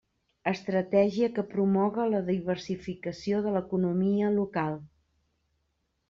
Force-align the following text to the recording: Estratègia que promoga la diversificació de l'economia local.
Estratègia 0.51 1.27
que 1.33 1.43
promoga 1.51 2.05
la 2.13 2.21
diversificació 2.29 3.41
de 3.47 3.51
l'economia 3.57 4.31
local. 4.39 4.79